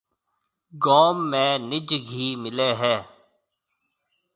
گوم 0.83 1.17
۾ 1.43 1.45
نج 1.69 1.89
گھِي 2.09 2.27
ملي 2.41 2.69
هيَ۔ 2.79 2.95